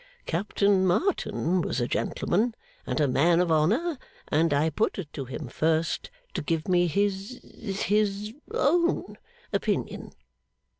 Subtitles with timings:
[0.25, 2.55] Captain Martin was a gentleman
[2.87, 6.87] and a man of honour, and I put it to him first to give me
[6.87, 7.39] his
[7.85, 9.19] his own
[9.53, 10.11] opinion.